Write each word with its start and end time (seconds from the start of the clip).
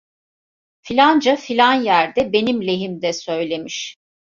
Filanca 0.81 1.35
filan 1.35 1.73
yerde 1.73 2.33
benim 2.33 2.67
lehimde 2.67 3.13
söylemiş! 3.13 3.95